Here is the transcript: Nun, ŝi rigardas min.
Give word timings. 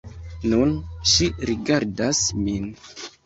Nun, 0.53 0.71
ŝi 1.11 1.27
rigardas 1.51 2.23
min. 2.47 2.67